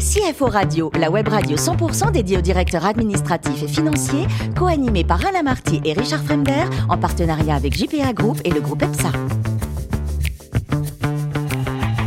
CFO 0.00 0.46
Radio, 0.46 0.90
la 0.98 1.10
web 1.10 1.28
radio 1.28 1.58
100% 1.58 2.10
dédiée 2.10 2.38
aux 2.38 2.40
directeurs 2.40 2.86
administratifs 2.86 3.62
et 3.62 3.68
financiers, 3.68 4.26
co-animée 4.58 5.04
par 5.04 5.24
Alain 5.26 5.42
Marty 5.42 5.82
et 5.84 5.92
Richard 5.92 6.22
Fremder, 6.22 6.64
en 6.88 6.96
partenariat 6.96 7.54
avec 7.54 7.76
JPA 7.76 8.14
Group 8.14 8.40
et 8.44 8.50
le 8.50 8.62
groupe 8.62 8.82
EPSA. 8.82 9.12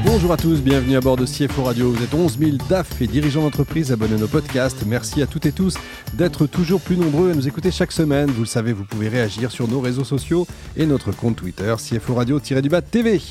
Bonjour 0.04 0.32
à 0.32 0.38
tous, 0.38 0.62
bienvenue 0.62 0.98
à 0.98 1.02
bord 1.02 1.18
de 1.18 1.26
CFO 1.26 1.64
Radio. 1.64 1.92
Vous 1.92 2.04
êtes 2.04 2.14
11 2.16 2.40
000 2.40 2.52
DAF 2.68 3.00
et 3.00 3.06
dirigeants 3.06 3.44
d'entreprise 3.44 3.92
abonnés 3.92 4.16
à 4.16 4.18
nos 4.18 4.28
podcasts. 4.28 4.84
Merci 4.88 5.22
à 5.22 5.28
toutes 5.28 5.46
et 5.46 5.52
tous 5.52 5.76
d'être 6.16 6.48
toujours 6.48 6.82
plus 6.82 6.98
nombreux 6.98 7.30
à 7.30 7.36
nous 7.36 7.48
écouter 7.48 7.70
chaque 7.70 7.92
semaine. 7.92 8.32
Vous 8.32 8.42
le 8.42 8.48
savez, 8.48 8.74
vous 8.74 8.86
pouvez 8.86 9.08
réagir 9.08 9.52
sur 9.52 9.68
nos 9.68 9.80
réseaux 9.80 10.04
sociaux 10.04 10.48
et 10.76 10.88
notre 10.88 11.12
compte 11.12 11.36
Twitter 11.36 11.76
CFO 11.78 12.16
Radio-du-Bas 12.16 12.82
TV. 12.82 13.22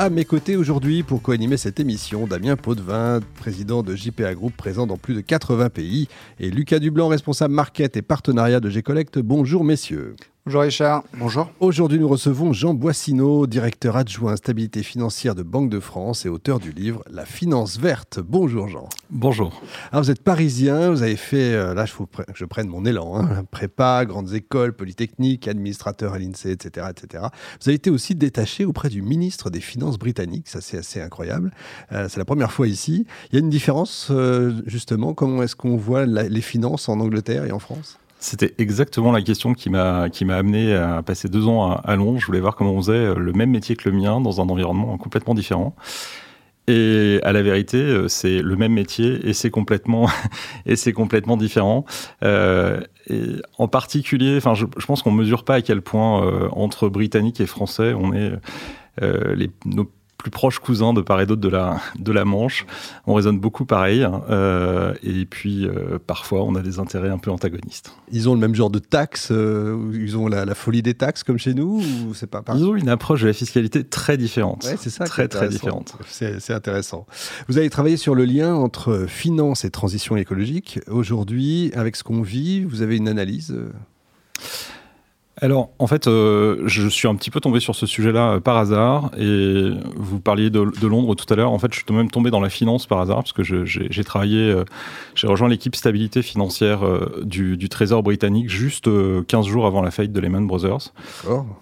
À 0.00 0.10
mes 0.10 0.24
côtés 0.24 0.54
aujourd'hui 0.54 1.02
pour 1.02 1.22
co-animer 1.22 1.56
cette 1.56 1.80
émission, 1.80 2.28
Damien 2.28 2.54
Potvin, 2.54 3.18
président 3.34 3.82
de 3.82 3.96
JPA 3.96 4.32
Group, 4.32 4.56
présent 4.56 4.86
dans 4.86 4.96
plus 4.96 5.14
de 5.14 5.20
80 5.20 5.70
pays, 5.70 6.06
et 6.38 6.52
Lucas 6.52 6.78
Dublanc, 6.78 7.08
responsable 7.08 7.52
market 7.52 7.96
et 7.96 8.02
partenariat 8.02 8.60
de 8.60 8.70
G-Collect. 8.70 9.18
Bonjour 9.18 9.64
messieurs. 9.64 10.14
Bonjour 10.48 10.62
Richard. 10.62 11.04
Bonjour. 11.18 11.50
Aujourd'hui, 11.60 11.98
nous 11.98 12.08
recevons 12.08 12.54
Jean 12.54 12.72
Boissineau, 12.72 13.46
directeur 13.46 13.98
adjoint 13.98 14.34
stabilité 14.34 14.82
financière 14.82 15.34
de 15.34 15.42
Banque 15.42 15.68
de 15.68 15.78
France 15.78 16.24
et 16.24 16.30
auteur 16.30 16.58
du 16.58 16.72
livre 16.72 17.04
La 17.10 17.26
finance 17.26 17.78
verte. 17.78 18.18
Bonjour 18.18 18.66
Jean. 18.66 18.88
Bonjour. 19.10 19.60
Alors 19.92 20.04
vous 20.04 20.10
êtes 20.10 20.22
parisien, 20.22 20.90
vous 20.90 21.02
avez 21.02 21.16
fait, 21.16 21.52
euh, 21.52 21.74
là 21.74 21.84
je, 21.84 21.92
faut 21.92 22.06
que 22.06 22.22
je 22.32 22.46
prenne 22.46 22.66
mon 22.66 22.86
élan, 22.86 23.18
hein, 23.18 23.44
prépa, 23.50 24.06
grandes 24.06 24.32
écoles, 24.32 24.72
polytechnique, 24.72 25.48
administrateur 25.48 26.14
à 26.14 26.18
l'INSEE, 26.18 26.52
etc., 26.52 26.86
etc. 26.88 27.24
Vous 27.60 27.68
avez 27.68 27.74
été 27.74 27.90
aussi 27.90 28.14
détaché 28.14 28.64
auprès 28.64 28.88
du 28.88 29.02
ministre 29.02 29.50
des 29.50 29.60
Finances 29.60 29.98
britannique, 29.98 30.48
ça 30.48 30.62
c'est 30.62 30.78
assez 30.78 31.02
incroyable. 31.02 31.52
Euh, 31.92 32.06
c'est 32.08 32.18
la 32.18 32.24
première 32.24 32.52
fois 32.52 32.68
ici. 32.68 33.04
Il 33.30 33.34
y 33.34 33.36
a 33.36 33.40
une 33.40 33.50
différence 33.50 34.08
euh, 34.10 34.62
justement, 34.64 35.12
comment 35.12 35.42
est-ce 35.42 35.56
qu'on 35.56 35.76
voit 35.76 36.06
les 36.06 36.40
finances 36.40 36.88
en 36.88 37.00
Angleterre 37.00 37.44
et 37.44 37.52
en 37.52 37.58
France? 37.58 37.98
C'était 38.18 38.54
exactement 38.58 39.12
la 39.12 39.22
question 39.22 39.54
qui 39.54 39.70
m'a 39.70 40.08
qui 40.10 40.24
m'a 40.24 40.36
amené 40.36 40.74
à 40.74 41.02
passer 41.02 41.28
deux 41.28 41.46
ans 41.46 41.72
à, 41.72 41.96
Londres. 41.96 42.18
Je 42.18 42.26
voulais 42.26 42.40
voir 42.40 42.56
comment 42.56 42.72
on 42.72 42.78
faisait 42.78 42.92
euh, 42.92 43.14
le 43.14 43.32
même 43.32 43.50
métier 43.50 43.76
que 43.76 43.88
le 43.88 43.96
mien 43.96 44.20
dans 44.20 44.40
un 44.40 44.48
environnement 44.48 44.96
complètement 44.98 45.34
différent. 45.34 45.74
Et 46.68 47.18
à 47.22 47.32
la 47.32 47.40
vérité, 47.42 47.78
euh, 47.78 48.08
c'est 48.08 48.42
le 48.42 48.54
même 48.54 48.74
métier 48.74 49.26
et 49.26 49.32
c'est 49.32 49.50
complètement 49.50 50.08
et 50.66 50.76
c'est 50.76 50.92
complètement 50.92 51.36
différent. 51.36 51.86
Euh, 52.22 52.80
et 53.08 53.22
en 53.56 53.68
particulier, 53.68 54.36
enfin, 54.36 54.54
je, 54.54 54.66
je 54.76 54.86
pense 54.86 55.02
qu'on 55.02 55.10
mesure 55.10 55.44
pas 55.44 55.54
à 55.54 55.62
quel 55.62 55.80
point 55.80 56.24
euh, 56.24 56.48
entre 56.52 56.88
britanniques 56.90 57.40
et 57.40 57.46
français, 57.46 57.94
on 57.94 58.12
est 58.12 58.32
euh, 59.02 59.34
les, 59.34 59.50
nos 59.64 59.90
plus 60.18 60.32
proches 60.32 60.58
cousins 60.58 60.92
de 60.92 61.00
part 61.00 61.20
et 61.20 61.26
d'autre 61.26 61.40
de 61.40 61.48
la, 61.48 61.80
de 61.96 62.10
la 62.10 62.24
Manche. 62.24 62.66
On 63.06 63.14
raisonne 63.14 63.38
beaucoup 63.38 63.64
pareil. 63.64 64.06
Euh, 64.28 64.92
et 65.04 65.24
puis, 65.26 65.64
euh, 65.64 65.98
parfois, 66.04 66.42
on 66.42 66.56
a 66.56 66.60
des 66.60 66.80
intérêts 66.80 67.08
un 67.08 67.18
peu 67.18 67.30
antagonistes. 67.30 67.92
Ils 68.10 68.28
ont 68.28 68.34
le 68.34 68.40
même 68.40 68.54
genre 68.54 68.68
de 68.68 68.80
taxes 68.80 69.28
euh, 69.30 69.78
Ils 69.94 70.16
ont 70.18 70.26
la, 70.26 70.54
folie 70.56 70.82
des 70.82 70.94
taxes 70.94 71.22
comme 71.22 71.38
chez 71.38 71.54
nous 71.54 71.80
ou 71.80 72.14
c'est 72.14 72.26
pas 72.26 72.42
Ils 72.54 72.64
ont 72.64 72.74
une 72.74 72.88
approche 72.88 73.22
de 73.22 73.28
la 73.28 73.32
fiscalité 73.32 73.84
très 73.84 74.16
différente. 74.16 74.64
Ouais, 74.64 74.76
c'est 74.76 74.90
ça. 74.90 75.04
Très, 75.04 75.28
très 75.28 75.48
différente. 75.48 75.94
C'est 76.08 76.52
intéressant. 76.52 77.06
Vous 77.48 77.56
avez 77.56 77.70
travaillé 77.70 77.96
sur 77.96 78.16
le 78.16 78.24
lien 78.24 78.54
entre 78.54 79.06
finance 79.06 79.64
et 79.64 79.70
transition 79.70 80.16
écologique. 80.16 80.80
Aujourd'hui, 80.88 81.70
avec 81.74 81.94
ce 81.94 82.02
qu'on 82.02 82.22
vit, 82.22 82.64
vous 82.64 82.82
avez 82.82 82.96
une 82.96 83.08
analyse 83.08 83.56
alors, 85.40 85.70
en 85.78 85.86
fait, 85.86 86.06
euh, 86.06 86.62
je 86.66 86.88
suis 86.88 87.06
un 87.06 87.14
petit 87.14 87.30
peu 87.30 87.40
tombé 87.40 87.60
sur 87.60 87.74
ce 87.74 87.86
sujet-là 87.86 88.32
euh, 88.32 88.40
par 88.40 88.56
hasard. 88.56 89.10
Et 89.18 89.70
vous 89.96 90.20
parliez 90.20 90.50
de, 90.50 90.60
Londres 90.86 91.14
tout 91.14 91.32
à 91.32 91.36
l'heure. 91.36 91.52
En 91.52 91.58
fait, 91.58 91.72
je 91.72 91.78
suis 91.78 91.94
même 91.94 92.10
tombé 92.10 92.30
dans 92.30 92.40
la 92.40 92.50
finance 92.50 92.86
par 92.86 93.00
hasard, 93.00 93.18
parce 93.18 93.32
que 93.32 93.42
j'ai 93.42 94.04
travaillé, 94.04 94.50
euh, 94.50 94.64
j'ai 95.14 95.26
rejoint 95.26 95.48
l'équipe 95.48 95.76
stabilité 95.76 96.22
financière 96.22 96.80
du, 97.22 97.56
du, 97.56 97.68
Trésor 97.68 98.02
britannique 98.02 98.48
juste 98.48 98.88
15 99.26 99.46
jours 99.46 99.66
avant 99.66 99.82
la 99.82 99.90
faillite 99.90 100.12
de 100.12 100.20
Lehman 100.20 100.46
Brothers. 100.46 100.92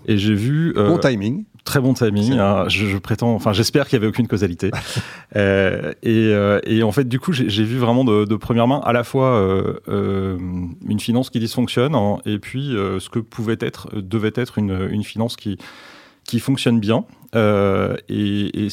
Et 0.06 0.16
j'ai 0.16 0.34
vu. 0.34 0.72
bon 0.74 0.98
timing. 0.98 1.44
Très 1.66 1.80
bon 1.80 1.94
timing. 1.94 2.38
Hein. 2.38 2.68
je, 2.68 2.96
prétends, 2.96 3.34
enfin, 3.34 3.52
j'espère 3.52 3.88
qu'il 3.88 3.98
n'y 3.98 4.04
avait 4.04 4.08
aucune 4.08 4.28
causalité. 4.28 4.70
euh, 5.36 5.92
et, 6.04 6.28
euh, 6.32 6.60
et, 6.64 6.84
en 6.84 6.92
fait, 6.92 7.08
du 7.08 7.18
coup, 7.18 7.32
j'ai 7.32 7.64
vu 7.64 7.76
vraiment 7.78 8.04
de, 8.04 8.24
de, 8.24 8.36
première 8.36 8.68
main 8.68 8.80
à 8.84 8.92
la 8.92 9.02
fois 9.02 9.32
euh, 9.88 10.38
une 10.88 11.00
finance 11.00 11.28
qui 11.28 11.40
dysfonctionne 11.40 11.96
hein, 11.96 12.18
et 12.24 12.38
puis 12.38 12.68
ce 12.70 13.10
que 13.10 13.18
pouvait 13.18 13.58
être, 13.58 13.88
devait 13.96 14.32
être 14.36 14.58
une, 14.58 14.88
une 14.92 15.02
finance 15.02 15.34
qui, 15.34 15.58
qui 16.24 16.38
fonctionne 16.38 16.78
bien. 16.78 17.04
et, 17.34 18.64
et 18.64 18.68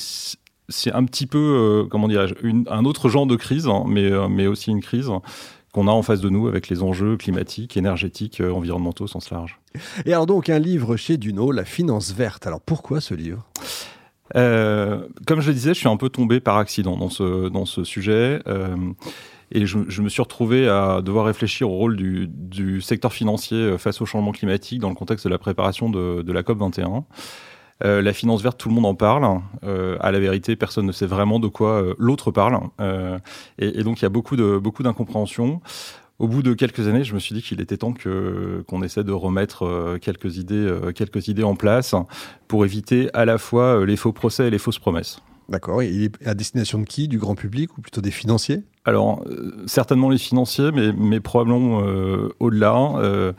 c'est 0.69 0.91
un 0.93 1.03
petit 1.05 1.25
peu, 1.25 1.87
comment 1.89 2.07
dirais-je, 2.07 2.35
un 2.69 2.85
autre 2.85 3.09
genre 3.09 3.25
de 3.25 3.35
crise, 3.35 3.67
hein, 3.67 3.85
mais, 3.87 4.11
mais 4.29 4.45
aussi 4.45 4.69
une 4.69 4.81
crise 4.81 5.09
qu'on 5.73 5.87
a 5.87 5.91
en 5.91 6.03
face 6.03 6.21
de 6.21 6.29
nous 6.29 6.47
avec 6.47 6.69
les 6.69 6.83
enjeux 6.83 7.17
climatiques, 7.17 7.75
énergétiques, 7.75 8.39
euh, 8.39 8.51
environnementaux 8.51 9.05
au 9.05 9.07
sens 9.07 9.31
large. 9.31 9.59
Et 10.05 10.13
alors 10.13 10.27
donc 10.27 10.49
un 10.49 10.59
livre 10.59 10.95
chez 10.95 11.17
Duno, 11.17 11.51
La 11.51 11.65
finance 11.65 12.13
verte. 12.13 12.47
Alors 12.47 12.61
pourquoi 12.61 13.01
ce 13.01 13.15
livre? 13.15 13.45
Euh, 14.35 15.01
Comme 15.27 15.41
je 15.41 15.47
le 15.47 15.53
disais, 15.53 15.73
je 15.73 15.79
suis 15.79 15.89
un 15.89 15.97
peu 15.97 16.09
tombé 16.09 16.39
par 16.39 16.57
accident 16.57 16.95
dans 16.95 17.09
ce, 17.09 17.49
dans 17.49 17.65
ce 17.65 17.83
sujet. 17.83 18.39
Euh, 18.47 18.77
et 19.51 19.65
je, 19.65 19.79
je, 19.87 20.01
me 20.01 20.09
suis 20.09 20.21
retrouvé 20.21 20.67
à 20.67 21.01
devoir 21.01 21.25
réfléchir 21.25 21.69
au 21.69 21.77
rôle 21.77 21.95
du, 21.95 22.27
du, 22.27 22.81
secteur 22.81 23.13
financier 23.13 23.77
face 23.77 24.01
au 24.01 24.05
changement 24.05 24.31
climatique 24.31 24.79
dans 24.79 24.89
le 24.89 24.95
contexte 24.95 25.25
de 25.25 25.29
la 25.29 25.37
préparation 25.37 25.89
de, 25.89 26.23
de 26.23 26.31
la 26.31 26.41
COP 26.41 26.57
21. 26.59 27.05
Euh, 27.83 28.01
la 28.01 28.13
finance 28.13 28.41
verte, 28.41 28.57
tout 28.57 28.69
le 28.69 28.75
monde 28.75 28.85
en 28.85 28.95
parle. 28.95 29.41
Euh, 29.63 29.97
à 29.99 30.11
la 30.11 30.19
vérité, 30.19 30.55
personne 30.55 30.85
ne 30.85 30.91
sait 30.91 31.05
vraiment 31.05 31.39
de 31.39 31.47
quoi 31.47 31.81
euh, 31.81 31.93
l'autre 31.97 32.31
parle. 32.31 32.59
Et, 33.59 33.79
et, 33.79 33.83
donc, 33.83 34.01
il 34.01 34.03
y 34.03 34.05
a 34.05 34.09
beaucoup 34.09 34.35
de 34.35 34.57
beaucoup 34.57 34.83
d'incompréhension. 34.83 35.61
Au 36.19 36.27
bout 36.27 36.43
de 36.43 36.53
quelques 36.53 36.87
années, 36.87 37.03
je 37.03 37.13
me 37.13 37.19
suis 37.19 37.33
dit 37.33 37.41
qu'il 37.41 37.59
était 37.59 37.77
temps 37.77 37.91
que 37.91 38.63
qu'on 38.67 38.83
essaie 38.83 39.03
de 39.03 39.11
remettre 39.11 39.97
quelques 39.99 40.37
idées 40.37 40.71
quelques 40.95 41.27
idées 41.27 41.43
en 41.43 41.55
place 41.55 41.95
pour 42.47 42.65
éviter 42.65 43.09
à 43.13 43.25
la 43.25 43.37
fois 43.37 43.85
les 43.85 43.97
faux 43.97 44.13
procès 44.13 44.47
et 44.47 44.49
les 44.49 44.59
fausses 44.59 44.79
promesses. 44.79 45.21
D'accord. 45.49 45.81
Et 45.81 45.89
il 45.89 46.03
est 46.03 46.27
à 46.27 46.35
destination 46.35 46.79
de 46.79 46.85
qui? 46.85 47.07
Du 47.07 47.17
grand 47.17 47.35
public 47.35 47.77
ou 47.77 47.81
plutôt 47.81 47.99
des 47.99 48.11
financiers? 48.11 48.61
Alors, 48.85 49.25
certainement 49.65 50.09
les 50.09 50.17
financiers, 50.17 50.71
mais, 50.71 50.93
mais 50.93 51.19
probablement 51.19 51.83
au-delà. 52.39 53.33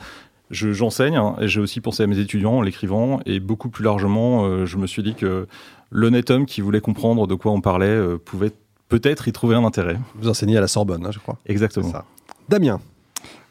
J'enseigne 0.51 1.17
hein, 1.17 1.37
et 1.41 1.49
j'ai 1.49 1.61
aussi 1.61 1.81
pensé 1.81 2.03
à 2.03 2.07
mes 2.07 2.19
étudiants 2.19 2.59
en 2.59 2.63
l'écrivant 2.63 3.21
et 3.25 3.41
beaucoup 3.41 3.71
plus 3.71 3.83
largement, 3.83 4.45
euh, 4.45 4.67
je 4.67 4.77
me 4.77 4.87
suis 4.87 5.03
dit 5.03 5.15
que 5.15 5.47
l'honnête 5.91 6.31
homme 6.31 6.45
qui 6.45 6.61
voulait 6.61 6.83
comprendre 6.83 7.27
de 7.27 7.35
quoi 7.35 7.53
on 7.53 7.63
parlait 7.63 7.87
euh, 7.87 8.19
pouvait 8.23 8.53
peut-être 8.89 9.27
y 9.27 9.33
trouver 9.33 9.57
un 9.57 9.65
intérêt. 9.65 9.97
Vous 10.17 10.29
enseignez 10.29 10.59
à 10.59 10.61
la 10.61 10.69
Sorbonne, 10.69 11.07
hein, 11.07 11.11
je 11.13 11.19
crois. 11.19 11.39
Exactement. 11.47 11.91
Ça. 11.91 12.05
Damien. 12.49 12.79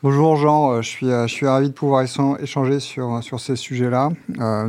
Bonjour 0.03 0.35
Jean, 0.35 0.71
euh, 0.71 0.81
je 0.81 0.89
suis, 0.89 1.07
je 1.07 1.27
suis 1.27 1.47
ravi 1.47 1.69
de 1.69 1.73
pouvoir 1.73 2.03
échanger 2.03 2.79
sur, 2.79 3.23
sur 3.23 3.39
ces 3.39 3.55
sujets-là. 3.55 4.11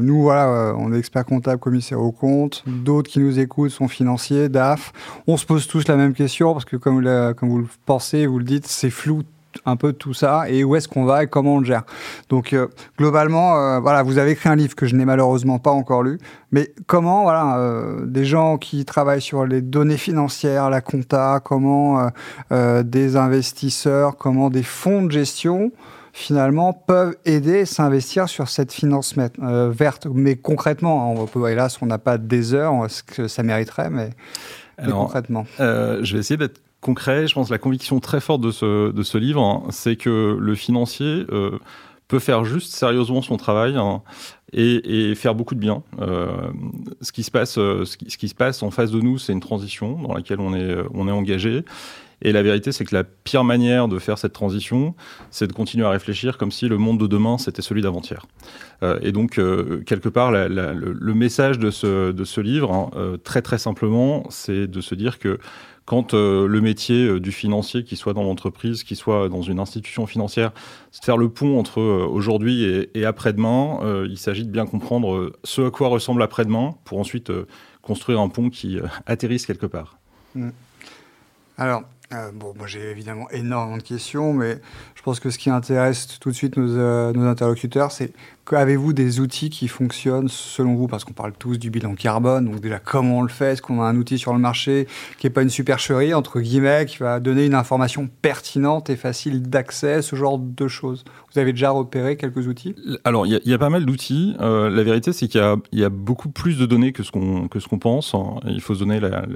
nous, 0.01 0.23
voilà, 0.23 0.75
on 0.79 0.95
est 0.95 0.99
experts 0.99 1.27
comptables, 1.27 1.61
commissaires 1.61 2.01
aux 2.01 2.13
comptes. 2.13 2.65
D'autres 2.67 3.11
qui 3.11 3.19
nous 3.19 3.39
écoutent 3.39 3.71
sont 3.71 3.89
financiers, 3.89 4.49
DAF. 4.49 4.93
On 5.27 5.37
se 5.37 5.45
pose 5.45 5.67
tous 5.67 5.87
la 5.89 5.97
même 5.97 6.15
question 6.15 6.55
parce 6.55 6.65
que 6.65 6.77
comme, 6.77 7.05
comme 7.35 7.49
vous 7.51 7.59
le 7.59 7.69
pensez, 7.85 8.27
vous 8.27 8.39
le 8.39 8.45
dites, 8.45 8.67
c'est 8.67 8.91
flou 8.91 9.25
un 9.65 9.77
peu 9.77 9.93
tout 9.93 10.15
ça 10.15 10.49
et 10.49 10.65
où 10.65 10.77
est-ce 10.77 10.89
qu'on 10.89 11.05
va 11.05 11.25
et 11.25 11.27
comment 11.27 11.57
on 11.57 11.59
le 11.59 11.65
gère. 11.65 11.85
Donc 12.29 12.53
euh, 12.53 12.69
globalement, 12.99 13.57
euh, 13.57 13.81
voilà, 13.81 14.03
vous 14.03 14.19
avez 14.19 14.33
écrit 14.33 14.49
un 14.49 14.57
livre 14.57 14.75
que 14.75 14.87
je 14.87 14.95
n'ai 14.95 15.05
malheureusement 15.05 15.59
pas 15.59 15.71
encore 15.71 16.03
lu, 16.03 16.19
mais 16.53 16.73
comment, 16.87 17.23
voilà, 17.23 17.59
euh, 17.59 18.05
des 18.07 18.25
gens 18.25 18.59
qui 18.59 18.85
travaillent 18.85 19.23
sur 19.23 19.47
les 19.47 19.63
données 19.63 19.97
financières, 19.97 20.71
la 20.71 20.81
compta, 20.81 21.41
comment 21.43 22.11
des 22.51 23.17
investisseurs, 23.17 24.17
comment 24.17 24.51
des 24.51 24.63
fonds 24.63 25.03
de 25.03 25.11
gestion 25.11 25.73
finalement 26.13 26.73
peuvent 26.73 27.17
aider 27.25 27.65
s'investir 27.65 28.29
sur 28.29 28.49
cette 28.49 28.73
finance 28.73 29.15
verte. 29.39 30.07
Mais 30.13 30.37
concrètement, 30.37 31.11
hein, 31.11 31.15
on 31.19 31.27
peut, 31.27 31.51
hélas, 31.51 31.79
on 31.83 31.87
n'a 31.87 31.99
pas 31.99 32.19
des 32.19 32.55
heures, 32.55 32.73
ce 32.89 33.03
que 33.03 33.27
ça 33.27 33.43
mériterait, 33.43 33.91
mais, 33.91 34.11
concrètement. 34.91 35.47
je 35.59 36.13
vais 36.13 36.21
essayer 36.21 36.37
d'être 36.37 36.64
concret. 36.85 37.27
Je 37.27 37.35
pense 37.35 37.51
la 37.51 37.59
conviction 37.59 37.99
très 37.99 38.21
forte 38.21 38.43
de 38.43 38.51
ce, 38.51 38.93
de 38.93 39.03
ce 39.03 39.19
livre, 39.19 39.43
hein, 39.43 39.63
c'est 39.71 39.97
que 39.97 40.37
le 40.39 40.55
financier 40.55 41.25
euh, 41.33 41.59
peut 42.07 42.19
faire 42.19 42.45
juste 42.45 42.75
sérieusement 42.75 43.23
son 43.23 43.37
travail 43.37 43.77
hein, 43.77 44.03
et, 44.55 45.15
faire 45.15 45.35
beaucoup 45.35 45.55
de 45.55 45.61
bien. 45.61 45.83
Euh, 46.01 46.51
ce, 47.01 47.13
qui 47.13 47.23
se 47.23 47.31
passe, 47.31 47.59
euh, 47.59 47.85
ce, 47.85 47.97
qui, 47.97 48.29
se 48.29 48.35
passe 48.35 48.63
en 48.63 48.71
face 48.71 48.91
de 48.91 49.01
nous, 49.01 49.19
c'est 49.19 49.33
une 49.33 49.41
transition 49.41 50.01
dans 50.01 50.15
laquelle 50.15 50.41
on 50.41 50.55
est, 50.55 50.77
on 50.93 51.09
est 51.09 51.13
engagé. 51.13 51.65
Et 52.25 52.33
la 52.33 52.43
vérité, 52.43 52.73
c'est 52.73 52.85
que 52.85 52.95
la 52.95 53.05
pire 53.05 53.45
manière 53.45 53.87
de 53.87 53.99
faire 53.99 54.19
cette 54.19 54.33
transition, 54.33 54.95
c'est 55.31 55.47
de 55.47 55.53
continuer 55.53 55.85
à 55.85 55.91
réfléchir 55.91 56.39
comme 56.39 56.51
si 56.51 56.69
le 56.69 56.79
monde 56.79 56.99
de 56.99 57.07
demain, 57.07 57.37
c'était 57.39 57.63
celui 57.63 57.83
d'avant-hier. 57.83 58.27
Euh, 58.83 58.99
et 59.03 59.13
donc, 59.13 59.39
euh, 59.39 59.83
quelque 59.85 60.09
part, 60.09 60.33
le, 60.33 61.15
message 61.15 61.59
de 61.59 61.71
ce, 61.71 62.13
de 62.13 62.25
ce 62.25 62.41
livre, 62.41 62.73
hein, 62.73 62.91
euh, 62.97 63.17
très 63.19 63.43
très 63.43 63.59
simplement, 63.59 64.25
c'est 64.31 64.67
de 64.67 64.81
se 64.81 64.95
dire 64.95 65.19
que 65.19 65.39
quand 65.85 66.15
euh, 66.15 66.47
le 66.47 66.61
métier 66.61 67.07
euh, 67.07 67.21
du 67.21 67.31
financier, 67.31 67.85
qui 67.85 67.97
soit 67.97 68.15
dans 68.15 68.23
l'entreprise, 68.23 68.85
qui 68.85 68.97
soit 68.97 69.29
dans 69.29 69.43
une 69.43 69.59
institution 69.59 70.07
financière, 70.07 70.53
c'est 70.91 71.01
de 71.01 71.05
faire 71.05 71.19
le 71.19 71.29
pont 71.29 71.59
entre 71.59 71.81
euh, 71.81 72.07
aujourd'hui 72.07 72.65
et 72.95 73.05
après-demain. 73.05 74.05
il 74.09 74.17
s'agit 74.17 74.44
de 74.47 74.51
bien 74.51 74.67
comprendre 74.67 75.33
ce 75.45 75.63
à 75.63 75.71
quoi 75.71 75.89
ressemble 75.89 76.23
après-demain 76.23 76.75
pour 76.85 76.99
ensuite 76.99 77.33
construire 77.83 78.21
un 78.21 78.29
pont 78.29 78.51
qui 78.51 78.79
atterrisse 79.07 79.47
quelque 79.47 79.67
part. 79.67 79.99
Mmh. 80.35 80.51
Alors, 81.59 81.85
euh, 82.15 82.31
bon, 82.33 82.55
moi 82.57 82.67
j'ai 82.67 82.91
évidemment 82.91 83.29
énormément 83.31 83.77
de 83.77 83.83
questions, 83.83 84.33
mais 84.33 84.59
je 84.95 85.03
pense 85.03 85.21
que 85.21 85.31
ce 85.31 85.39
qui 85.39 85.51
intéresse 85.51 86.19
tout 86.19 86.31
de 86.31 86.35
suite 86.35 86.57
nos, 86.57 86.77
euh, 86.77 87.13
interlocuteurs, 87.15 87.93
c'est 87.93 88.13
qu'avez-vous 88.49 88.93
des 88.93 89.21
outils 89.21 89.51
qui 89.51 89.69
fonctionnent 89.69 90.29
selon 90.29 90.75
vous? 90.75 90.87
Parce 90.87 91.05
qu'on 91.05 91.13
parle 91.13 91.33
tous 91.39 91.59
du 91.59 91.71
bilan 91.71 91.95
carbone, 91.95 92.51
donc 92.51 92.61
déjà 92.61 92.79
comment 92.79 93.19
on 93.19 93.23
le 93.23 93.29
fait? 93.29 93.53
Est-ce 93.53 93.63
qu'on 93.63 93.83
a 93.83 93.85
un 93.85 93.97
outil 93.97 94.19
sur 94.19 94.33
le 94.33 94.39
marché 94.39 94.87
qui 95.19 95.27
n'est 95.27 95.33
pas 95.33 95.43
une 95.43 95.51
supercherie, 95.51 96.15
entre 96.15 96.41
guillemets, 96.41 96.87
qui 96.87 96.99
va 96.99 97.21
donner 97.21 97.47
une 97.47 97.55
information 97.55 98.09
pertinente 98.23 98.91
et 98.91 98.97
facile 98.97 99.43
d'accès, 99.43 100.03
ce 100.03 100.17
genre 100.17 100.39
de 100.39 100.69
choses? 100.69 101.05
Vous 101.33 101.39
avez 101.39 101.53
déjà 101.53 101.71
repéré 101.71 102.17
quelques 102.17 102.47
outils? 102.47 102.77
Alors, 103.05 103.27
il 103.27 103.41
y, 103.45 103.55
a 103.55 103.59
pas 103.59 103.71
mal 103.71 103.85
d'outils. 103.85 104.37
Euh, 104.41 104.71
la 104.71 104.83
vérité, 104.85 105.13
c'est 105.13 105.27
qu'il 105.27 105.41
y, 105.73 105.85
a 105.85 105.89
beaucoup 105.89 106.29
plus 106.29 106.59
de 106.59 106.67
données 106.67 106.93
que 106.93 107.03
ce 107.03 107.11
qu'on 107.11 107.79
pense. 107.79 108.15
Il 108.47 108.61
faut 108.61 108.75
se 108.75 108.81
donner 108.81 109.01
la 109.01 109.27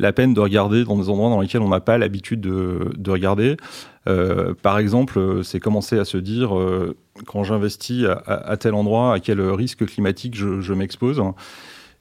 la 0.00 0.12
peine 0.12 0.34
de 0.34 0.40
regarder 0.40 0.84
dans 0.84 0.96
des 0.96 1.08
endroits 1.08 1.30
dans 1.30 1.40
lesquels 1.40 1.60
on 1.60 1.68
n'a 1.68 1.80
pas 1.80 1.98
l'habitude 1.98 2.40
de, 2.40 2.92
de, 2.96 3.10
regarder. 3.10 3.56
Euh, 4.08 4.54
par 4.60 4.78
exemple, 4.78 5.44
c'est 5.44 5.60
commencer 5.60 5.98
à 5.98 6.04
se 6.04 6.16
dire, 6.16 6.56
euh, 6.56 6.96
quand 7.26 7.44
j'investis 7.44 8.06
à, 8.26 8.56
tel 8.56 8.74
endroit, 8.74 9.14
à 9.14 9.20
quel 9.20 9.40
risque 9.40 9.86
climatique 9.86 10.34
je 10.34 10.72
m'expose. 10.72 11.22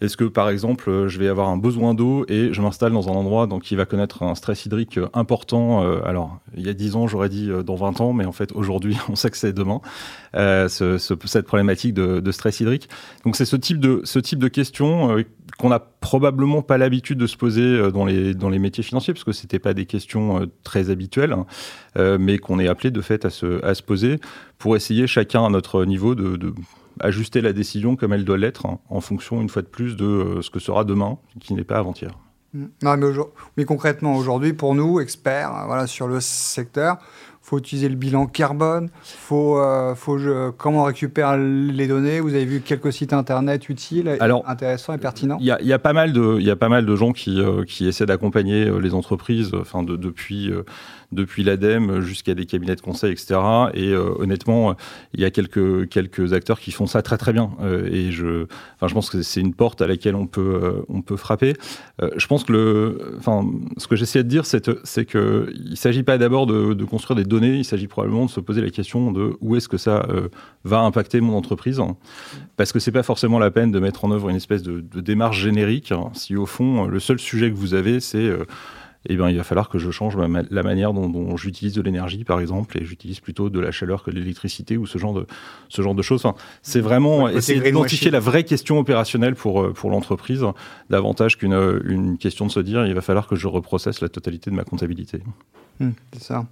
Est-ce 0.01 0.15
que, 0.15 0.23
par 0.23 0.49
exemple, 0.49 1.07
je 1.07 1.19
vais 1.19 1.27
avoir 1.27 1.49
un 1.49 1.57
besoin 1.57 1.93
d'eau 1.93 2.25
et 2.29 2.53
je 2.53 2.61
m'installe 2.61 2.93
dans 2.93 3.09
un 3.09 3.11
endroit 3.11 3.47
donc, 3.47 3.63
qui 3.63 3.75
va 3.75 3.85
connaître 3.85 4.23
un 4.23 4.33
stress 4.33 4.65
hydrique 4.65 4.97
important 5.13 5.83
euh, 5.83 5.99
Alors, 6.05 6.39
il 6.55 6.65
y 6.65 6.69
a 6.69 6.73
10 6.73 6.95
ans, 6.95 7.07
j'aurais 7.07 7.27
dit 7.27 7.49
euh, 7.51 7.63
dans 7.63 7.75
20 7.75 7.99
ans, 7.99 8.13
mais 8.13 8.25
en 8.25 8.31
fait, 8.31 8.53
aujourd'hui, 8.53 8.97
on 9.09 9.15
sait 9.15 9.29
que 9.29 9.35
c'est 9.35 9.51
demain, 9.51 9.81
euh, 10.35 10.69
ce, 10.69 10.97
ce, 10.97 11.13
cette 11.25 11.45
problématique 11.45 11.93
de, 11.93 12.31
stress 12.31 12.61
hydrique. 12.61 12.87
Donc, 13.25 13.35
c'est 13.35 13.43
ce 13.43 13.57
type 13.57 13.79
de, 13.79 13.99
ce 14.05 14.19
type 14.19 14.39
de 14.39 14.47
questions 14.47 15.17
euh, 15.17 15.23
qu'on 15.57 15.69
n'a 15.69 15.79
probablement 15.79 16.61
pas 16.61 16.77
l'habitude 16.77 17.17
de 17.17 17.27
se 17.27 17.35
poser 17.35 17.61
euh, 17.63 17.91
dans 17.91 18.05
les, 18.05 18.33
dans 18.33 18.49
les 18.49 18.59
métiers 18.59 18.83
financiers, 18.83 19.13
parce 19.13 19.25
que 19.25 19.33
c'était 19.33 19.59
pas 19.59 19.73
des 19.73 19.85
questions 19.85 20.49
très 20.63 20.91
habituelles, 20.91 21.33
hein, 21.33 21.45
mais 22.19 22.37
qu'on 22.37 22.59
est 22.59 22.69
appelé 22.69 22.91
de 22.91 23.01
fait 23.01 23.25
à 23.25 23.29
se, 23.29 23.63
à 23.65 23.73
se 23.73 23.83
poser 23.83 24.19
pour 24.57 24.77
essayer 24.77 25.07
chacun 25.07 25.45
à 25.45 25.49
notre 25.49 25.83
niveau 25.83 26.15
de 26.15 26.53
ajuster 26.99 27.41
la 27.41 27.53
décision 27.53 27.95
comme 27.95 28.13
elle 28.13 28.25
doit 28.25 28.37
l'être 28.37 28.65
hein, 28.65 28.79
en 28.89 29.01
fonction, 29.01 29.41
une 29.41 29.49
fois 29.49 29.61
de 29.61 29.67
plus, 29.67 29.95
de 29.95 30.05
euh, 30.05 30.41
ce 30.41 30.49
que 30.49 30.59
sera 30.59 30.83
demain, 30.83 31.17
qui 31.39 31.53
n'est 31.53 31.63
pas 31.63 31.77
avant-hier. 31.77 32.11
Non, 32.53 32.97
mais, 33.57 33.65
concrètement, 33.65 34.15
aujourd'hui, 34.15 34.53
pour 34.53 34.73
nous, 34.73 34.99
experts 34.99 35.65
voilà, 35.67 35.85
sur 35.85 36.07
le 36.07 36.19
secteur, 36.19 36.97
faut 37.49 37.57
utiliser 37.57 37.89
le 37.89 37.95
bilan 37.95 38.27
carbone, 38.27 38.89
faut, 39.01 39.57
euh, 39.57 39.95
faut 39.95 40.19
je, 40.19 40.51
comment 40.51 40.81
on 40.81 40.83
récupère 40.83 41.35
les 41.35 41.87
données. 41.87 42.19
Vous 42.19 42.35
avez 42.35 42.45
vu 42.45 42.61
quelques 42.61 42.93
sites 42.93 43.11
internet 43.11 43.69
utiles, 43.69 44.15
Alors, 44.19 44.47
intéressants 44.47 44.93
et 44.93 44.99
pertinents. 44.99 45.37
Il 45.39 45.47
y, 45.47 45.65
y, 45.65 45.73
a 45.73 45.79
pas 45.79 45.93
mal 45.93 46.13
de, 46.13 46.37
il 46.39 46.45
y 46.45 46.51
a 46.51 46.55
pas 46.55 46.69
mal 46.69 46.85
de 46.85 46.95
gens 46.95 47.11
qui, 47.11 47.41
euh, 47.41 47.63
qui 47.65 47.87
essaient 47.87 48.05
d'accompagner 48.05 48.65
euh, 48.65 48.77
les 48.77 48.93
entreprises, 48.93 49.51
enfin 49.55 49.81
de, 49.81 49.95
depuis. 49.95 50.51
Euh, 50.51 50.63
depuis 51.11 51.43
l'ADEME 51.43 52.01
jusqu'à 52.01 52.35
des 52.35 52.45
cabinets 52.45 52.75
de 52.75 52.81
conseil, 52.81 53.11
etc. 53.11 53.39
Et 53.73 53.89
euh, 53.89 54.13
honnêtement, 54.19 54.75
il 55.13 55.21
y 55.21 55.25
a 55.25 55.31
quelques, 55.31 55.89
quelques 55.89 56.33
acteurs 56.33 56.59
qui 56.59 56.71
font 56.71 56.85
ça 56.85 57.01
très 57.01 57.17
très 57.17 57.33
bien. 57.33 57.51
Euh, 57.61 57.89
et 57.91 58.11
je, 58.11 58.45
enfin, 58.75 58.87
je 58.87 58.93
pense 58.93 59.09
que 59.09 59.21
c'est 59.21 59.41
une 59.41 59.53
porte 59.53 59.81
à 59.81 59.87
laquelle 59.87 60.15
on 60.15 60.27
peut, 60.27 60.59
euh, 60.63 60.85
on 60.87 61.01
peut 61.01 61.17
frapper. 61.17 61.53
je 62.15 62.27
pense 62.27 62.43
que 62.43 62.53
le, 62.53 63.15
enfin, 63.17 63.45
ce 63.77 63.87
que 63.87 63.95
j'essaie 63.95 64.23
de 64.23 64.29
dire, 64.29 64.45
c'est 64.45 65.05
qu'il 65.05 65.19
ne 65.19 65.75
s'agit 65.75 66.03
pas 66.03 66.17
d'abord 66.17 66.45
de, 66.45 66.73
de, 66.73 66.85
construire 66.85 67.15
des 67.15 67.23
données, 67.23 67.38
il 67.47 67.65
s'agit 67.65 67.87
probablement 67.87 68.25
de 68.25 68.31
se 68.31 68.39
poser 68.39 68.61
la 68.61 68.69
question 68.69 69.11
de 69.11 69.37
où 69.41 69.55
est-ce 69.55 69.67
que 69.67 69.77
ça 69.77 70.07
va 70.63 70.79
impacter 70.79 71.21
mon 71.21 71.35
entreprise. 71.35 71.81
Parce 72.57 72.71
que 72.71 72.79
c'est 72.79 72.91
pas 72.91 73.03
forcément 73.03 73.39
la 73.39 73.51
peine 73.51 73.71
de 73.71 73.79
mettre 73.79 74.05
en 74.05 74.11
œuvre 74.11 74.29
une 74.29 74.35
espèce 74.35 74.63
de, 74.63 74.81
de 74.81 75.01
démarche 75.01 75.39
générique 75.39 75.91
hein, 75.91 76.09
si 76.13 76.35
au 76.35 76.45
fond, 76.45 76.85
le 76.85 76.99
seul 76.99 77.19
sujet 77.19 77.49
que 77.49 77.55
vous 77.55 77.73
avez, 77.73 77.99
c'est 77.99 78.29
eh 79.07 79.15
bien, 79.15 79.29
il 79.29 79.37
va 79.37 79.43
falloir 79.43 79.69
que 79.69 79.79
je 79.79 79.91
change 79.91 80.17
ma, 80.17 80.41
la 80.49 80.63
manière 80.63 80.93
dont, 80.93 81.07
dont 81.07 81.37
j'utilise 81.37 81.73
de 81.73 81.81
l'énergie, 81.81 82.25
par 82.25 82.41
exemple, 82.41 82.77
et 82.81 82.85
j'utilise 82.85 83.21
plutôt 83.21 83.49
de 83.49 83.59
la 83.59 83.71
chaleur 83.71 84.03
que 84.03 84.11
de 84.11 84.17
l'électricité 84.17 84.75
ou 84.75 84.85
ce 84.85 84.97
genre 84.97 85.13
de, 85.13 85.25
ce 85.69 85.81
genre 85.81 85.95
de 85.95 86.01
choses. 86.01 86.25
Enfin, 86.25 86.37
c'est 86.61 86.81
vraiment 86.81 87.23
ouais, 87.23 87.35
essayer 87.35 87.61
d'identifier 87.61 88.11
la 88.11 88.19
vraie 88.19 88.43
question 88.43 88.77
opérationnelle 88.77 89.35
pour, 89.35 89.71
pour 89.71 89.89
l'entreprise, 89.89 90.45
davantage 90.89 91.37
qu'une 91.37 91.79
une 91.85 92.17
question 92.17 92.45
de 92.45 92.51
se 92.51 92.59
dire 92.59 92.85
il 92.85 92.93
va 92.93 93.01
falloir 93.01 93.27
que 93.27 93.35
je 93.35 93.47
reprocesse 93.47 94.01
la 94.01 94.09
totalité 94.09 94.51
de 94.51 94.55
ma 94.55 94.65
comptabilité. 94.65 95.21
Mmh, 95.79 95.89
c'est 96.13 96.23
ça. 96.23 96.45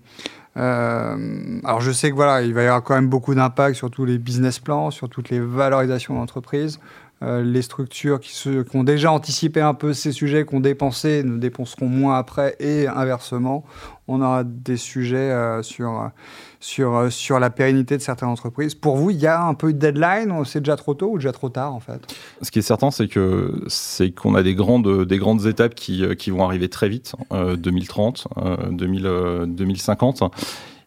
Euh, 0.57 1.59
alors 1.63 1.81
je 1.81 1.91
sais 1.91 2.09
que 2.09 2.15
voilà, 2.15 2.41
il 2.41 2.53
va 2.53 2.63
y 2.63 2.65
avoir 2.65 2.83
quand 2.83 2.95
même 2.95 3.09
beaucoup 3.09 3.35
d'impact 3.35 3.75
sur 3.75 3.91
tous 3.91 4.05
les 4.05 4.17
business 4.17 4.59
plans, 4.59 4.89
sur 4.89 5.07
toutes 5.07 5.29
les 5.29 5.39
valorisations 5.39 6.15
d'entreprise. 6.15 6.79
Euh, 7.23 7.43
les 7.43 7.63
structures 7.63 8.19
qui, 8.19 8.31
ont 8.75 8.83
déjà 8.83 9.11
anticipé 9.11 9.59
un 9.59 9.73
peu 9.73 9.93
ces 9.93 10.11
sujets, 10.11 10.45
qui 10.45 10.53
ont 10.53 10.59
dépensé, 10.59 11.23
ne 11.23 11.37
dépenseront 11.37 11.87
moins 11.87 12.15
après, 12.17 12.55
et 12.59 12.87
inversement, 12.87 13.65
on 14.07 14.21
aura 14.21 14.43
des 14.43 14.77
sujets 14.77 15.17
euh, 15.17 15.63
sur, 15.63 16.11
sur, 16.59 17.11
sur 17.11 17.39
la 17.39 17.49
pérennité 17.49 17.97
de 17.97 18.03
certaines 18.03 18.29
entreprises. 18.29 18.75
Pour 18.75 18.97
vous, 18.97 19.09
il 19.09 19.17
y 19.17 19.25
a 19.25 19.41
un 19.41 19.55
peu 19.55 19.73
de 19.73 19.79
deadline 19.79 20.31
C'est 20.45 20.59
déjà 20.59 20.75
trop 20.75 20.93
tôt 20.93 21.13
ou 21.13 21.17
déjà 21.17 21.31
trop 21.31 21.49
tard, 21.49 21.73
en 21.73 21.79
fait? 21.79 21.99
Ce 22.43 22.51
qui 22.51 22.59
est 22.59 22.63
certain, 22.63 22.91
c'est 22.91 23.07
que 23.07 23.63
c'est 23.67 24.11
qu'on 24.11 24.35
a 24.35 24.43
des 24.43 24.53
grandes, 24.53 25.05
des 25.05 25.17
grandes 25.17 25.47
étapes 25.47 25.73
qui, 25.73 26.05
qui 26.17 26.29
vont 26.29 26.45
arriver 26.45 26.69
très 26.69 26.87
vite, 26.87 27.15
euh, 27.31 27.55
2030, 27.55 28.27
2000, 28.69 29.45
2050 29.47 30.21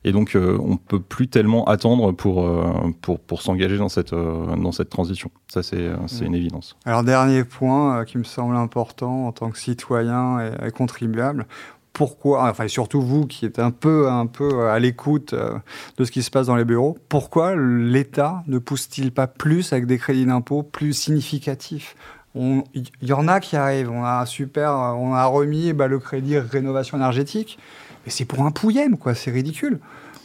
et 0.04 0.12
donc, 0.12 0.34
euh, 0.34 0.58
on 0.60 0.76
peut 0.76 1.00
plus 1.00 1.28
tellement 1.28 1.64
attendre 1.66 2.12
pour, 2.12 2.46
euh, 2.46 2.64
pour, 3.02 3.20
pour 3.20 3.42
s'engager 3.42 3.76
dans 3.76 3.88
cette, 3.88 4.12
euh, 4.12 4.56
dans 4.56 4.72
cette 4.72 4.88
transition. 4.88 5.30
Ça, 5.48 5.62
c'est 5.62 5.90
c'est 6.06 6.24
une 6.24 6.34
évidence. 6.34 6.76
Alors, 6.86 7.04
dernier 7.04 7.44
point 7.44 8.04
qui 8.04 8.16
me 8.18 8.24
semble 8.24 8.56
important 8.56 9.26
en 9.26 9.32
tant 9.32 9.50
que 9.50 9.58
citoyen 9.58 10.40
et, 10.40 10.68
et 10.68 10.70
contribuable, 10.70 11.46
pourquoi, 11.92 12.48
enfin 12.48 12.68
surtout 12.68 13.02
vous 13.02 13.26
qui 13.26 13.44
êtes 13.44 13.58
un 13.58 13.72
peu, 13.72 14.08
un 14.08 14.26
peu 14.26 14.68
à 14.68 14.78
l'écoute 14.78 15.34
de 15.34 16.04
ce 16.04 16.10
qui 16.10 16.22
se 16.22 16.30
passe 16.30 16.46
dans 16.46 16.56
les 16.56 16.64
bureaux, 16.64 16.96
pourquoi 17.08 17.56
l'État 17.56 18.42
ne 18.46 18.58
pousse-t-il 18.58 19.12
pas 19.12 19.26
plus 19.26 19.72
avec 19.72 19.86
des 19.86 19.98
crédits 19.98 20.24
d'impôt 20.24 20.62
plus 20.62 20.92
significatifs? 20.92 21.96
Il 22.36 22.62
y 23.02 23.12
en 23.12 23.26
a 23.26 23.40
qui 23.40 23.56
arrivent. 23.56 23.90
On 23.90 24.04
a 24.04 24.24
super, 24.24 24.72
on 24.72 25.14
a 25.14 25.26
remis 25.26 25.72
bah, 25.72 25.88
le 25.88 25.98
crédit 25.98 26.38
rénovation 26.38 26.96
énergétique, 26.96 27.58
mais 28.04 28.10
c'est 28.10 28.24
pour 28.24 28.44
un 28.44 28.50
pouillème, 28.50 28.96
quoi. 28.98 29.14
C'est 29.14 29.30
ridicule. 29.30 29.80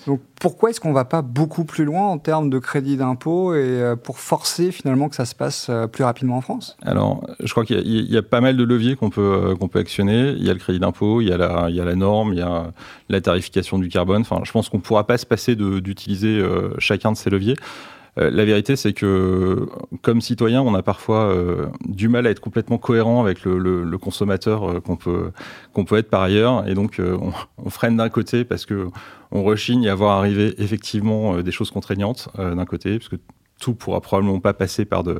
Donc 0.07 0.21
pourquoi 0.39 0.69
est-ce 0.69 0.79
qu'on 0.79 0.93
va 0.93 1.05
pas 1.05 1.21
beaucoup 1.21 1.65
plus 1.65 1.83
loin 1.83 2.07
en 2.07 2.19
termes 2.19 2.49
de 2.49 2.59
crédit 2.59 2.95
d'impôt 2.95 3.55
et 3.55 3.57
euh, 3.57 3.95
pour 3.95 4.19
forcer 4.19 4.71
finalement 4.71 5.09
que 5.09 5.15
ça 5.15 5.25
se 5.25 5.33
passe 5.33 5.67
euh, 5.69 5.87
plus 5.87 6.03
rapidement 6.03 6.37
en 6.37 6.41
France? 6.41 6.77
Alors, 6.83 7.25
je 7.39 7.49
crois 7.51 7.65
qu'il 7.65 7.79
y, 7.87 8.13
y, 8.13 8.17
a 8.17 8.21
pas 8.21 8.41
mal 8.41 8.55
de 8.55 8.63
leviers 8.63 8.95
qu'on 8.95 9.09
peut 9.09 9.55
euh, 9.59 9.67
peut 9.67 9.79
actionner. 9.79 10.29
Il 10.37 10.45
y 10.45 10.49
a 10.49 10.53
le 10.53 10.59
crédit 10.59 10.79
d'impôt, 10.79 11.21
il 11.21 11.29
y 11.29 11.31
a 11.31 11.37
la 11.37 11.69
il 11.69 11.75
y 11.75 11.81
a 11.81 11.85
la 11.85 11.95
norme, 11.95 12.33
il 12.33 12.39
y 12.39 12.43
a 12.43 12.71
la 13.09 13.21
tarification 13.21 13.79
du 13.79 13.89
carbone. 13.89 14.21
Enfin, 14.21 14.41
je 14.43 14.51
pense 14.51 14.69
qu'on 14.69 14.79
pourra 14.79 15.07
pas 15.07 15.17
se 15.17 15.25
passer 15.25 15.55
d'utiliser 15.55 16.43
chacun 16.77 17.11
de 17.11 17.17
ces 17.17 17.31
leviers. 17.31 17.55
Euh, 18.17 18.29
la 18.31 18.45
vérité, 18.45 18.75
c'est 18.75 18.93
que 18.93 19.67
comme 20.01 20.21
citoyen, 20.21 20.61
on 20.61 20.73
a 20.73 20.81
parfois 20.81 21.25
euh, 21.25 21.67
du 21.87 22.07
mal 22.07 22.27
à 22.27 22.29
être 22.29 22.39
complètement 22.39 22.77
cohérent 22.77 23.21
avec 23.21 23.43
le, 23.43 23.97
consommateur 23.97 24.69
euh, 24.69 24.79
qu'on 24.79 24.95
peut 24.95 25.31
peut 25.85 25.97
être 25.97 26.09
par 26.09 26.21
ailleurs, 26.21 26.67
et 26.67 26.73
donc 26.73 27.01
on, 27.01 27.69
freine 27.69 27.97
d'un 27.97 28.09
côté 28.09 28.45
parce 28.45 28.65
que 28.65 28.87
on 29.31 29.43
rechigne 29.43 29.87
à 29.89 29.95
voir 29.95 30.17
arriver 30.17 30.55
effectivement 30.57 31.41
des 31.41 31.51
choses 31.51 31.71
contraignantes 31.71 32.29
d'un 32.37 32.65
côté, 32.65 32.97
parce 32.97 33.09
tout 33.59 33.73
pourra 33.73 34.01
probablement 34.01 34.39
pas 34.39 34.53
passer 34.53 34.85
par 34.85 35.03
de 35.03 35.19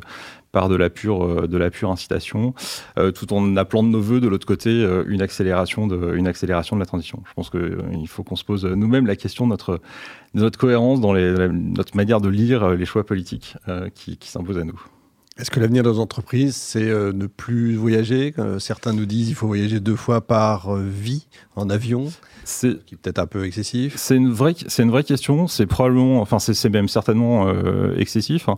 de 1.49 1.57
la 1.57 1.69
pure 1.69 1.91
incitation 1.91 2.53
euh, 2.97 3.11
tout 3.11 3.33
en 3.33 3.57
appelant 3.57 3.83
de 3.83 3.89
nos 3.89 3.99
voeux 3.99 4.21
de 4.21 4.27
l'autre 4.27 4.47
côté 4.47 4.69
euh, 4.69 5.03
une 5.07 5.21
accélération 5.21 5.87
de 5.87 6.15
une 6.15 6.31
la 6.79 6.85
transition. 6.85 7.21
Je 7.27 7.33
pense 7.33 7.49
que 7.49 7.57
euh, 7.57 7.81
il 7.91 8.07
faut 8.07 8.23
qu'on 8.23 8.35
se 8.35 8.45
pose 8.45 8.65
nous-mêmes 8.65 9.05
la 9.05 9.15
question 9.15 9.47
de 9.47 9.51
notre 10.33 10.57
cohérence 10.57 11.01
dans 11.01 11.13
notre 11.13 11.95
manière 11.95 12.21
de 12.21 12.29
lire 12.29 12.69
les 12.69 12.85
choix 12.85 13.05
politiques 13.05 13.57
euh, 13.67 13.89
qui 13.93 14.17
s'imposent 14.21 14.57
à 14.57 14.63
nous 14.63 14.81
est-ce 15.37 15.51
que 15.51 15.59
l'avenir 15.59 15.83
de 15.83 15.89
nos 15.89 15.99
entreprises, 15.99 16.55
c'est 16.55 16.83
euh, 16.83 17.11
ne 17.11 17.27
plus 17.27 17.75
voyager? 17.75 18.33
Euh, 18.39 18.57
Certains 18.59 18.93
nous 18.93 19.05
disent 19.05 19.27
qu'il 19.27 19.35
faut 19.35 19.47
voyager 19.47 19.79
deux 19.81 19.95
fois 19.95 20.21
par 20.21 20.73
euh, 20.73 20.81
vie 20.81 21.27
en 21.55 21.69
avion. 21.69 22.11
C'est 22.45 22.85
qui 22.85 22.95
est 22.95 22.97
peut-être 22.97 23.19
un 23.19 23.27
peu 23.27 23.45
excessif. 23.45 23.95
C'est 23.97 24.15
une 24.15 24.31
vraie, 24.31 24.53
c'est 24.67 24.83
une 24.83 24.91
vraie 24.91 25.03
question. 25.03 25.47
C'est 25.47 25.65
probablement, 25.65 26.21
enfin, 26.21 26.39
c'est 26.39 26.69
même 26.69 26.87
certainement 26.87 27.51
excessif. 27.97 28.47
Hein. 28.49 28.57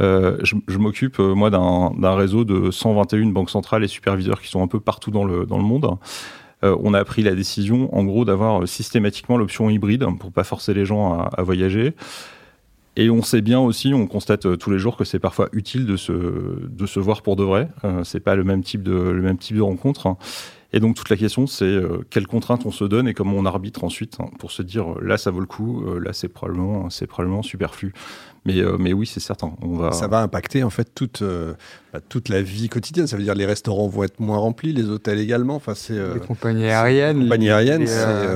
Je, 0.00 0.54
je 0.66 0.78
m'occupe 0.78 1.18
moi 1.18 1.50
d'un 1.50 2.14
réseau 2.14 2.44
de 2.44 2.70
121 2.70 3.26
banques 3.26 3.50
centrales 3.50 3.84
et 3.84 3.88
superviseurs 3.88 4.40
qui 4.40 4.48
sont 4.48 4.62
un 4.62 4.68
peu 4.68 4.80
partout 4.80 5.10
dans 5.10 5.24
le 5.24 5.44
dans 5.44 5.58
le 5.58 5.64
monde. 5.64 5.98
Euh, 6.64 6.76
on 6.82 6.94
a 6.94 7.04
pris 7.04 7.22
la 7.22 7.34
décision, 7.34 7.94
en 7.94 8.04
gros, 8.04 8.24
d'avoir 8.24 8.66
systématiquement 8.66 9.36
l'option 9.36 9.68
hybride 9.68 10.06
pour 10.18 10.32
pas 10.32 10.44
forcer 10.44 10.72
les 10.72 10.86
gens 10.86 11.12
à, 11.12 11.30
à 11.36 11.42
voyager. 11.42 11.94
Et 12.96 13.10
on 13.10 13.22
sait 13.22 13.42
bien 13.42 13.60
aussi, 13.60 13.92
on 13.92 14.06
constate 14.06 14.46
euh, 14.46 14.56
tous 14.56 14.70
les 14.70 14.78
jours 14.78 14.96
que 14.96 15.04
c'est 15.04 15.18
parfois 15.18 15.48
utile 15.52 15.84
de 15.84 15.96
se, 15.96 16.12
de 16.12 16.86
se 16.86 16.98
voir 16.98 17.22
pour 17.22 17.36
de 17.36 17.44
vrai. 17.44 17.68
Euh, 17.84 18.04
c'est 18.04 18.20
pas 18.20 18.34
le 18.34 18.44
même 18.44 18.62
type 18.62 18.82
de, 18.82 18.92
le 18.92 19.20
même 19.20 19.36
type 19.36 19.56
de 19.56 19.62
rencontre. 19.62 20.16
Et 20.72 20.80
donc 20.80 20.96
toute 20.96 21.08
la 21.10 21.16
question, 21.16 21.46
c'est 21.46 21.64
euh, 21.64 22.04
quelles 22.10 22.26
contraintes 22.26 22.66
on 22.66 22.70
se 22.70 22.84
donne 22.84 23.06
et 23.06 23.14
comment 23.14 23.36
on 23.36 23.46
arbitre 23.46 23.84
ensuite 23.84 24.16
hein, 24.20 24.26
pour 24.38 24.50
se 24.50 24.62
dire 24.62 24.92
euh, 24.92 25.00
là 25.02 25.16
ça 25.16 25.30
vaut 25.30 25.40
le 25.40 25.46
coup, 25.46 25.84
euh, 25.86 26.00
là 26.00 26.12
c'est 26.12 26.28
probablement 26.28 26.90
c'est 26.90 27.06
probablement 27.06 27.42
superflu. 27.42 27.92
Mais 28.44 28.62
mais 28.78 28.92
oui, 28.92 29.06
c'est 29.06 29.18
certain. 29.18 29.54
On 29.60 29.74
va. 29.76 29.90
Ça 29.90 30.06
va 30.06 30.20
impacter 30.22 30.62
en 30.62 30.70
fait 30.70 30.94
toute 30.94 31.20
bah, 31.92 31.98
toute 32.08 32.28
la 32.28 32.42
vie 32.42 32.68
quotidienne. 32.68 33.08
Ça 33.08 33.16
veut 33.16 33.24
dire 33.24 33.34
les 33.34 33.44
restaurants 33.44 33.88
vont 33.88 34.04
être 34.04 34.20
moins 34.20 34.38
remplis, 34.38 34.72
les 34.72 34.88
hôtels 34.88 35.18
également. 35.18 35.56
Enfin 35.56 35.74
c'est 35.74 35.98
les 36.14 36.20
compagnies 36.20 36.66
aériennes. 36.66 37.18
Les 37.18 37.24
compagnies 37.24 37.50
aériennes, 37.50 37.86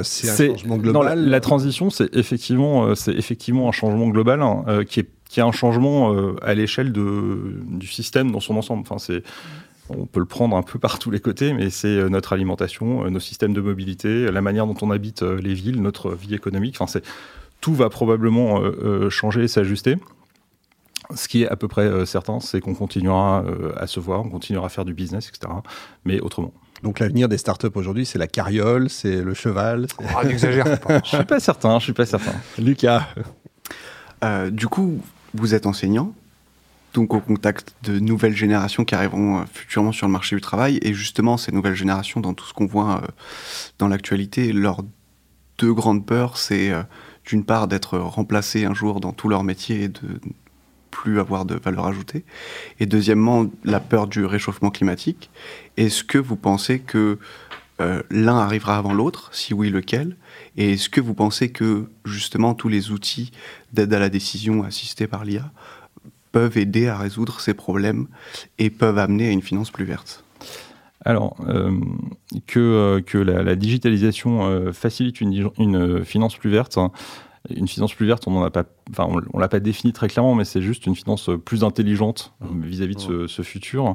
c'est 0.02 0.30
un 0.30 0.48
changement 0.48 0.78
global. 0.78 1.28
la, 1.28 1.40
transition, 1.40 1.90
c'est 1.90 2.12
effectivement 2.16 2.92
c'est 2.96 3.14
effectivement 3.14 3.68
un 3.68 3.72
changement 3.72 4.08
global 4.08 4.42
hein, 4.42 4.64
qui 4.88 4.98
est 4.98 5.08
qui 5.28 5.38
est 5.38 5.44
un 5.44 5.52
changement 5.52 6.12
à 6.42 6.54
l'échelle 6.54 6.92
du 6.92 7.86
système 7.86 8.32
dans 8.32 8.40
son 8.40 8.56
ensemble. 8.56 8.82
Enfin, 8.82 8.98
c'est 8.98 9.22
on 9.96 10.06
peut 10.06 10.20
le 10.20 10.26
prendre 10.26 10.56
un 10.56 10.62
peu 10.62 10.78
par 10.80 10.98
tous 10.98 11.10
les 11.10 11.20
côtés, 11.20 11.52
mais 11.52 11.70
c'est 11.70 11.88
euh, 11.88 12.08
notre 12.08 12.32
alimentation, 12.32 13.04
euh, 13.04 13.10
nos 13.10 13.20
systèmes 13.20 13.52
de 13.52 13.60
mobilité, 13.60 14.30
la 14.30 14.40
manière 14.40 14.66
dont 14.66 14.76
on 14.82 14.90
habite 14.90 15.22
euh, 15.22 15.40
les 15.40 15.54
villes, 15.54 15.80
notre 15.80 16.12
vie 16.14 16.34
économique. 16.34 16.76
Enfin, 16.78 16.90
c'est 16.90 17.04
tout 17.60 17.74
va 17.74 17.90
probablement 17.90 18.62
changer 19.10 19.42
et 19.42 19.48
s'ajuster. 19.48 19.98
Ce 21.14 21.28
qui 21.28 21.42
est 21.42 21.48
à 21.48 21.56
peu 21.56 21.68
près 21.68 22.06
certain, 22.06 22.40
c'est 22.40 22.58
qu'on 22.62 22.72
continuera 22.72 23.44
à 23.76 23.86
se 23.86 24.00
voir, 24.00 24.20
on 24.20 24.30
continuera 24.30 24.64
à 24.64 24.68
faire 24.70 24.86
du 24.86 24.94
business, 24.94 25.28
etc. 25.28 25.52
Mais 26.06 26.20
autrement. 26.20 26.54
Donc 26.82 27.00
l'avenir 27.00 27.28
des 27.28 27.36
startups 27.36 27.68
aujourd'hui, 27.74 28.06
c'est 28.06 28.18
la 28.18 28.28
carriole, 28.28 28.88
c'est 28.88 29.20
le 29.20 29.34
cheval. 29.34 29.88
Ah, 30.16 30.24
n'exagère 30.24 30.80
pas. 30.80 31.02
je 31.04 31.16
suis 31.16 31.24
pas 31.26 31.38
certain, 31.38 31.78
je 31.80 31.84
suis 31.84 31.92
pas 31.92 32.06
certain. 32.06 32.32
Lucas. 32.56 33.08
du 34.50 34.66
coup, 34.66 35.02
vous 35.34 35.54
êtes 35.54 35.66
enseignant 35.66 36.14
donc 36.94 37.14
au 37.14 37.20
contact 37.20 37.74
de 37.82 37.98
nouvelles 37.98 38.36
générations 38.36 38.84
qui 38.84 38.94
arriveront 38.94 39.40
euh, 39.40 39.44
futurement 39.52 39.92
sur 39.92 40.06
le 40.06 40.12
marché 40.12 40.36
du 40.36 40.42
travail. 40.42 40.78
Et 40.82 40.92
justement, 40.94 41.36
ces 41.36 41.52
nouvelles 41.52 41.74
générations, 41.74 42.20
dans 42.20 42.34
tout 42.34 42.46
ce 42.46 42.52
qu'on 42.52 42.66
voit 42.66 43.00
euh, 43.02 43.06
dans 43.78 43.88
l'actualité, 43.88 44.52
leurs 44.52 44.82
deux 45.58 45.72
grandes 45.72 46.04
peurs, 46.04 46.36
c'est 46.36 46.70
euh, 46.70 46.82
d'une 47.24 47.44
part 47.44 47.68
d'être 47.68 47.98
remplacés 47.98 48.64
un 48.64 48.74
jour 48.74 49.00
dans 49.00 49.12
tout 49.12 49.28
leur 49.28 49.44
métier 49.44 49.82
et 49.82 49.88
de 49.88 50.20
plus 50.90 51.20
avoir 51.20 51.44
de 51.44 51.54
valeur 51.54 51.86
ajoutée. 51.86 52.24
Et 52.80 52.86
deuxièmement, 52.86 53.46
la 53.62 53.78
peur 53.78 54.08
du 54.08 54.24
réchauffement 54.24 54.70
climatique. 54.70 55.30
Est-ce 55.76 56.02
que 56.02 56.18
vous 56.18 56.36
pensez 56.36 56.80
que 56.80 57.18
l'un 58.10 58.36
arrivera 58.36 58.76
avant 58.76 58.92
l'autre? 58.92 59.30
Si 59.32 59.54
oui, 59.54 59.70
lequel? 59.70 60.16
Et 60.56 60.72
est-ce 60.72 60.90
que 60.90 61.00
vous 61.00 61.14
pensez 61.14 61.50
que 61.50 61.88
justement 62.04 62.54
tous 62.54 62.68
les 62.68 62.90
outils 62.90 63.30
d'aide 63.72 63.94
à 63.94 63.98
la 63.98 64.08
décision 64.08 64.64
assistés 64.64 65.06
par 65.06 65.24
l'IA 65.24 65.50
peuvent 66.32 66.58
aider 66.58 66.88
à 66.88 66.96
résoudre 66.96 67.40
ces 67.40 67.54
problèmes 67.54 68.06
et 68.58 68.70
peuvent 68.70 68.98
amener 68.98 69.28
à 69.28 69.30
une 69.30 69.42
finance 69.42 69.70
plus 69.70 69.84
verte. 69.84 70.24
Alors, 71.04 71.36
euh, 71.48 71.72
que, 72.46 72.60
euh, 72.60 73.00
que 73.00 73.16
la, 73.16 73.56
digitalisation 73.56 74.44
euh, 74.44 74.72
facilite 74.72 75.20
une, 75.20 75.50
une, 75.58 76.04
finance 76.04 76.36
plus 76.36 76.50
verte, 76.50 76.76
hein, 76.76 76.92
une 77.48 77.68
finance 77.68 77.94
plus 77.94 78.06
verte, 78.06 78.26
on 78.26 78.32
n'en 78.32 78.42
a 78.42 78.50
pas 78.50 78.64
enfin, 78.90 79.06
on, 79.08 79.16
ne 79.16 79.40
l'a 79.40 79.48
pas 79.48 79.60
défini 79.60 79.92
très 79.92 80.08
clairement, 80.08 80.34
mais 80.34 80.44
c'est 80.44 80.60
juste 80.60 80.86
une 80.86 80.94
finance 80.94 81.30
euh, 81.30 81.38
plus 81.38 81.64
intelligente 81.64 82.34
euh, 82.42 82.46
mmh. 82.46 82.62
vis-à-vis 82.62 82.96
de 82.96 83.26
ce, 83.26 83.42
futur. 83.42 83.94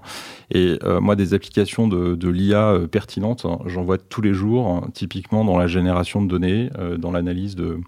Et 0.51 0.79
euh, 0.83 0.99
moi, 0.99 1.15
des 1.15 1.33
applications 1.33 1.87
de, 1.87 2.29
l'IA 2.29 2.79
pertinentes, 2.91 3.45
hein, 3.45 3.59
j'en 3.67 3.83
vois 3.83 3.97
tous 3.99 4.21
les 4.21 4.33
jours, 4.33 4.67
hein, 4.67 4.89
typiquement 4.93 5.45
dans 5.45 5.57
la 5.57 5.67
génération 5.67 6.21
de 6.21 6.27
données, 6.27 6.69
dans 6.97 7.11
l'analyse 7.11 7.55
de, 7.55 7.79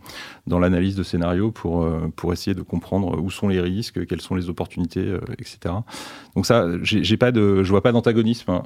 dans 0.46 0.60
l'analyse 0.60 0.96
de 0.96 1.04
scénarios 1.04 1.52
pour, 1.52 1.88
pour 2.16 2.34
essayer 2.34 2.54
de 2.54 2.62
comprendre 2.62 3.20
où 3.20 3.32
sont 3.32 3.48
les 3.48 3.60
risques, 3.60 4.06
quelles 4.06 4.22
sont 4.22 4.36
les 4.36 4.50
opportunités, 4.50 5.18
etc. 5.40 5.74
Donc 6.36 6.46
ça, 6.46 6.68
j'ai 6.84 7.18
pas 7.18 7.32
de, 7.32 7.64
je 7.64 7.70
vois 7.70 7.82
pas 7.82 7.92
d'antagonisme 7.92 8.52
hein, 8.52 8.64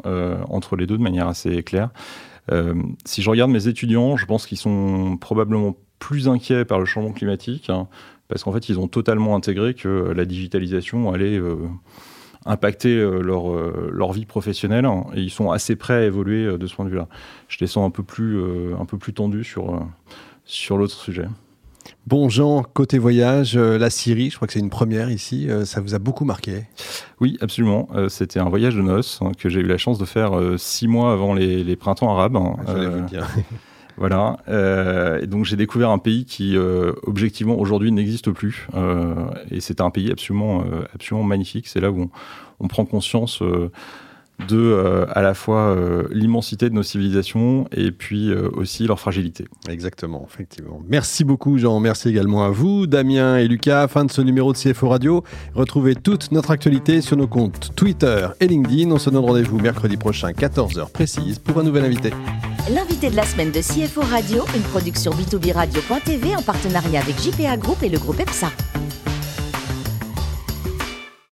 entre 0.49 0.75
les 0.75 0.85
deux 0.85 0.97
de 0.97 1.03
manière 1.03 1.27
assez 1.27 1.63
claire. 1.63 1.89
si 3.05 3.21
je 3.21 3.29
regarde 3.29 3.49
mes 3.49 3.67
étudiants, 3.67 4.17
je 4.17 4.25
pense 4.25 4.45
qu'ils 4.45 4.57
sont 4.57 5.17
probablement 5.19 5.75
plus 6.01 6.27
inquiets 6.27 6.65
par 6.65 6.79
le 6.79 6.85
changement 6.85 7.13
climatique, 7.13 7.71
parce 8.27 8.43
qu'en 8.43 8.51
fait, 8.51 8.67
ils 8.67 8.79
ont 8.79 8.87
totalement 8.87 9.35
intégré 9.35 9.75
que 9.75 10.11
la 10.15 10.25
digitalisation 10.25 11.13
allait 11.13 11.37
euh, 11.37 11.57
impacter 12.45 12.97
euh, 12.97 13.21
leur, 13.21 13.51
euh, 13.51 13.89
leur 13.93 14.11
vie 14.11 14.25
professionnelle, 14.25 14.85
hein, 14.85 15.05
et 15.13 15.21
ils 15.21 15.29
sont 15.29 15.51
assez 15.51 15.75
prêts 15.75 15.93
à 15.93 16.03
évoluer 16.03 16.57
de 16.57 16.67
ce 16.67 16.75
point 16.75 16.85
de 16.85 16.89
vue-là. 16.89 17.07
Je 17.47 17.59
les 17.61 17.67
sens 17.67 17.87
un 17.87 17.91
peu 17.91 18.03
plus, 18.03 18.41
un 18.77 18.85
peu 18.85 18.97
plus 18.97 19.13
tendus 19.13 19.43
sur, 19.43 19.87
sur 20.43 20.77
l'autre 20.77 20.95
sujet. 20.95 21.27
Bon 22.07 22.29
Jean, 22.29 22.63
côté 22.63 22.97
voyage, 22.97 23.55
la 23.55 23.89
Syrie, 23.91 24.31
je 24.31 24.35
crois 24.35 24.47
que 24.47 24.53
c'est 24.53 24.59
une 24.59 24.69
première 24.71 25.11
ici, 25.11 25.49
ça 25.65 25.81
vous 25.81 25.93
a 25.93 25.99
beaucoup 25.99 26.25
marqué 26.25 26.63
Oui, 27.19 27.37
absolument. 27.41 27.89
C'était 28.07 28.39
un 28.39 28.49
voyage 28.49 28.75
de 28.75 28.81
noces 28.81 29.19
hein, 29.21 29.31
que 29.37 29.49
j'ai 29.49 29.59
eu 29.59 29.67
la 29.67 29.77
chance 29.77 29.99
de 29.99 30.05
faire 30.05 30.31
six 30.57 30.87
mois 30.87 31.13
avant 31.13 31.35
les, 31.35 31.75
printemps 31.75 32.11
arabes. 32.11 32.37
Hein. 32.37 32.55
Je 32.67 32.89
vu 32.89 33.01
bien. 33.03 33.27
Voilà. 33.97 34.37
Euh, 34.47 35.25
donc 35.25 35.45
j'ai 35.45 35.55
découvert 35.55 35.89
un 35.89 35.97
pays 35.97 36.25
qui, 36.25 36.55
euh, 36.55 36.93
objectivement, 37.03 37.59
aujourd'hui 37.59 37.91
n'existe 37.91 38.31
plus. 38.31 38.67
Euh, 38.75 39.13
et 39.49 39.61
c'est 39.61 39.81
un 39.81 39.89
pays 39.89 40.11
absolument, 40.11 40.63
absolument 40.93 41.25
magnifique. 41.25 41.67
C'est 41.67 41.81
là 41.81 41.91
où 41.91 42.09
on, 42.59 42.67
prend 42.67 42.85
conscience 42.85 43.43
de 44.47 45.05
à 45.11 45.21
la 45.21 45.33
fois 45.33 45.75
l'immensité 46.11 46.69
de 46.69 46.73
nos 46.73 46.83
civilisations 46.83 47.67
et 47.71 47.91
puis 47.91 48.33
aussi 48.33 48.87
leur 48.87 48.99
fragilité. 48.99 49.45
Exactement, 49.67 50.25
effectivement. 50.31 50.81
Merci 50.87 51.23
beaucoup 51.23 51.57
Jean, 51.57 51.79
merci 51.79 52.09
également 52.09 52.43
à 52.43 52.49
vous, 52.49 52.87
Damien 52.87 53.37
et 53.37 53.47
Lucas. 53.47 53.87
Fin 53.87 54.05
de 54.05 54.11
ce 54.11 54.21
numéro 54.21 54.53
de 54.53 54.57
CFO 54.57 54.89
Radio. 54.89 55.23
Retrouvez 55.53 55.95
toute 55.95 56.31
notre 56.31 56.51
actualité 56.51 57.01
sur 57.01 57.17
nos 57.17 57.27
comptes 57.27 57.71
Twitter 57.75 58.27
et 58.39 58.47
LinkedIn. 58.47 58.91
On 58.91 58.99
se 58.99 59.09
donne 59.09 59.25
rendez-vous 59.25 59.59
mercredi 59.59 59.97
prochain, 59.97 60.31
14h 60.31 60.91
précise, 60.91 61.39
pour 61.39 61.59
un 61.59 61.63
nouvel 61.63 61.85
invité. 61.85 62.11
L'invité 62.69 63.09
de 63.09 63.15
la 63.15 63.23
semaine 63.23 63.51
de 63.51 63.59
CFO 63.59 64.01
Radio, 64.01 64.45
une 64.55 64.61
production 64.61 65.11
b2b 65.11 65.53
radio.tv 65.53 66.35
en 66.35 66.43
partenariat 66.43 67.01
avec 67.01 67.19
JPA 67.19 67.57
Group 67.57 67.81
et 67.81 67.89
le 67.89 67.97
groupe 67.97 68.19
EPSA. 68.19 68.51